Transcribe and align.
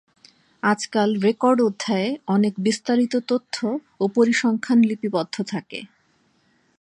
আজকাল 0.63 1.09
রেকর্ড 1.19 1.59
অধ্যায়ে 1.61 2.09
অনেক 2.27 2.53
বিস্তারিত 2.59 3.13
তথ্য 3.29 3.55
ও 3.99 4.03
পরিসংখ্যান 4.15 4.79
লিপিবদ্ধ 4.81 5.35
থাকে। 5.43 5.79